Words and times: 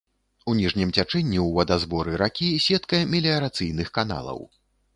У 0.51 0.53
ніжнім 0.59 0.93
цячэнні 0.97 1.39
ў 1.43 1.47
вадазборы 1.59 2.17
ракі 2.23 2.49
сетка 2.67 3.03
меліярацыйных 3.15 3.95
каналаў. 3.99 4.45